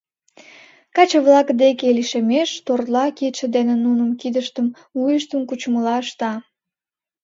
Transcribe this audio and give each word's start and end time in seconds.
Каче-влак 0.95 1.47
деке 1.61 1.85
лишемеш, 1.97 2.49
торла, 2.65 3.05
кидше 3.17 3.45
дене 3.55 3.73
нунын 3.85 4.11
кидыштым, 4.21 4.67
вуйыштым 4.97 5.41
кучымыла 5.49 5.95
ышта. 6.03 6.31